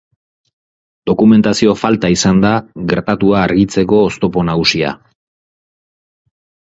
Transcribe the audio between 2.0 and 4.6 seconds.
izan da gertatua argitzeko oztopo